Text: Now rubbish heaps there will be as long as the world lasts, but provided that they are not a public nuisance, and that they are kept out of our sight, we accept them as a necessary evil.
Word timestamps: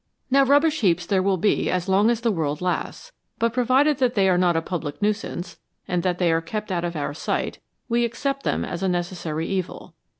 Now 0.31 0.43
rubbish 0.45 0.81
heaps 0.81 1.05
there 1.05 1.21
will 1.21 1.37
be 1.37 1.69
as 1.69 1.87
long 1.87 2.09
as 2.09 2.21
the 2.21 2.31
world 2.31 2.59
lasts, 2.59 3.11
but 3.37 3.53
provided 3.53 3.99
that 3.99 4.15
they 4.15 4.27
are 4.29 4.35
not 4.39 4.55
a 4.57 4.59
public 4.63 4.99
nuisance, 4.99 5.59
and 5.87 6.01
that 6.01 6.17
they 6.17 6.31
are 6.31 6.41
kept 6.41 6.71
out 6.71 6.83
of 6.83 6.95
our 6.95 7.13
sight, 7.13 7.59
we 7.87 8.03
accept 8.03 8.41
them 8.41 8.65
as 8.65 8.81
a 8.81 8.89
necessary 8.89 9.45
evil. 9.47 9.93